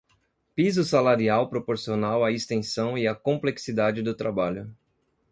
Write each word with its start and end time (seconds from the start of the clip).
piso 0.55 0.83
salarial 0.83 1.47
proporcional 1.47 2.23
à 2.25 2.31
extensão 2.31 2.97
e 2.97 3.05
à 3.07 3.13
complexidade 3.13 4.01
do 4.01 4.15
trabalho; 4.15 4.75